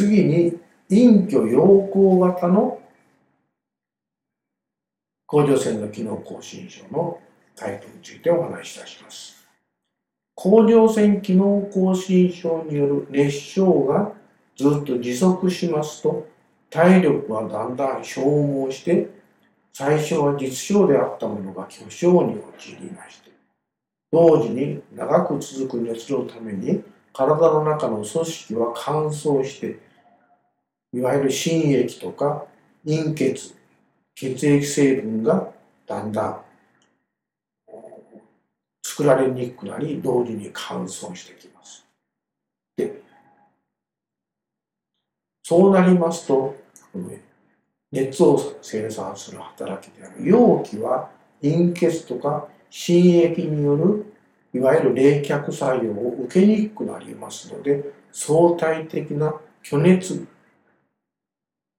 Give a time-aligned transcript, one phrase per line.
[0.00, 0.58] 次に
[0.88, 2.80] 陰虚陽光型の
[5.26, 7.20] 甲状腺の機能亢進症の
[7.54, 9.46] タイプについてお話しいたします。
[10.34, 14.12] 甲状腺機能亢進症による熱傷が
[14.56, 16.26] ずっと持続しますと
[16.70, 19.10] 体力はだんだん消耗して
[19.74, 23.30] 最初は実症であったものが巨症に陥りまして
[24.10, 26.82] 同時に長く続く熱のために
[27.12, 29.89] 体の中の組織は乾燥して
[30.92, 32.46] いわゆる心液とか
[32.84, 33.54] 陰血
[34.14, 35.52] 血液成分が
[35.86, 36.40] だんだん
[38.82, 41.86] 作られにくくなり同時に乾燥してきます。
[42.76, 43.02] で
[45.42, 46.56] そうなりますと
[47.92, 51.10] 熱を生産する働きである容器は
[51.42, 54.12] 陰血とか心液による
[54.52, 60.26] いわゆる冷却作用を受けにくくなりますので相対的な虚熱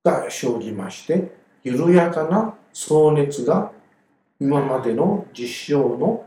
[0.03, 1.31] が生じまして
[1.63, 3.71] 緩やかな総熱が
[4.39, 6.25] 今までの実証の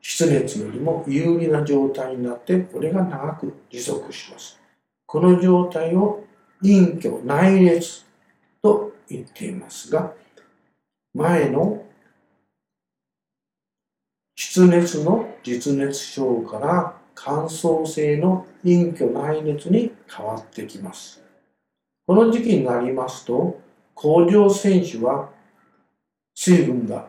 [0.00, 4.60] 湿熱よりも有利な状態になってこれが長く持続します。
[5.06, 6.24] この状態を
[6.60, 8.04] 陰虚内熱
[8.62, 10.12] と言っていますが
[11.14, 11.84] 前の
[14.34, 21.22] 湿熱の実熱症から乾燥性の陰虚内熱に変わってきます。
[22.12, 23.58] この時期になりますと
[23.94, 25.30] 甲状腺腫は
[26.34, 27.08] 水分が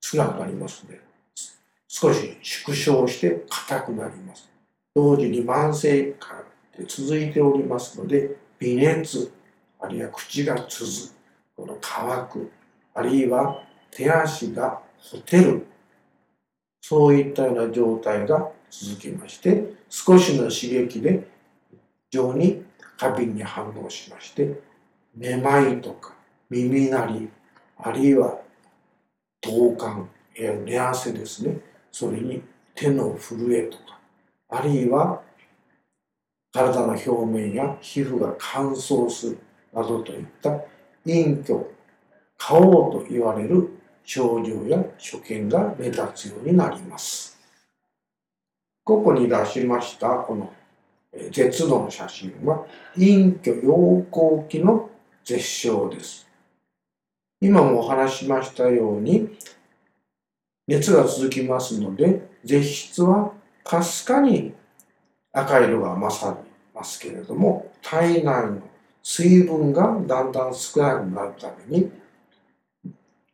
[0.00, 1.00] 少なくなりますので
[1.86, 4.50] 少し縮小して硬くなります。
[4.94, 6.42] 同時に慢性感
[6.78, 9.30] で続いておりますので微熱
[9.78, 11.12] あるいは口がつず
[11.54, 12.50] この乾く
[12.94, 15.66] あるいは手足がほてる
[16.80, 21.28] そういったような状態が続きまして少しの刺激で
[22.10, 22.69] 非常に
[23.00, 24.60] 過敏に反応しまして
[25.16, 26.12] めまいとか
[26.50, 27.30] 耳鳴り
[27.78, 28.38] あるいは
[29.40, 32.42] 頭感寝汗ですねそれに
[32.74, 33.98] 手の震えとか
[34.50, 35.22] あるいは
[36.52, 39.38] 体の表面や皮膚が乾燥する
[39.72, 40.50] などといった
[41.06, 41.58] 陰虚
[42.36, 42.60] 顔
[42.92, 47.38] と言われる症状や所見が目立つようになります。
[48.84, 50.52] ここに出しましたこの
[51.30, 52.64] 絶度の写真は
[52.94, 54.90] 陰虚陽光期の
[55.24, 56.28] 絶唱です。
[57.40, 59.28] 今もお話しましたように
[60.66, 63.32] 熱が続きますので絶質は
[63.64, 64.52] かすかに
[65.32, 66.40] 赤色が勝り
[66.74, 68.62] ますけれども体内の
[69.02, 71.90] 水分がだんだん少なくなるために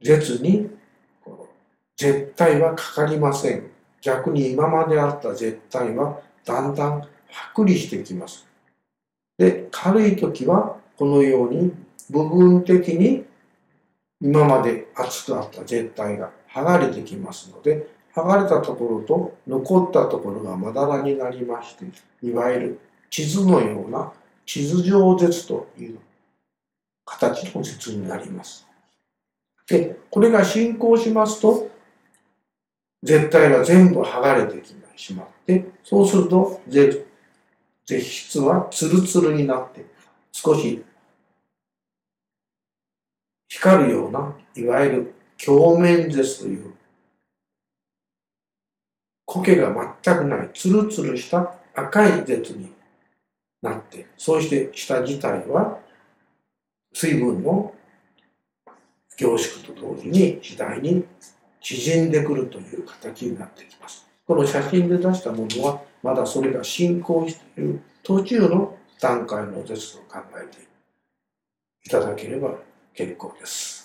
[0.01, 0.71] 絶に
[1.97, 3.71] 絶対はかかりません
[4.01, 7.09] 逆に今まであった絶対はだんだん
[7.55, 8.47] 剥離してきます
[9.39, 11.73] で軽い時はこのように
[12.11, 13.25] 部分的に
[14.21, 21.85] 今まで熱くあった絶対が剥がれてきますので剥がれたところと残ったところがまだらになりまして
[22.23, 22.81] いわゆる
[23.11, 24.13] 地図のような
[24.47, 25.99] 地図上絶という
[27.05, 28.67] 形の絶になります。
[29.69, 31.69] で、これが進行しますと、
[33.03, 37.06] 絶対が全部剥がれてきてしまって、そうすると絶
[37.87, 39.85] 絶質はツルツルになって、
[40.33, 40.85] 少し
[43.49, 45.15] 光るような、いわゆる
[45.45, 46.75] 鏡面絶という
[49.27, 52.73] 苔が全くないツルツルした赤い絶に
[53.63, 55.79] なってそうして下自体は
[56.93, 57.75] 水分の
[59.19, 61.05] 凝縮と同時に次第に
[61.61, 64.06] 縮んでくるという形になってきます。
[64.27, 70.63] この写真で出したものはまだそれが進行している途中の段階の絶と考えて
[71.85, 72.55] いただければ
[72.93, 73.76] 結構です。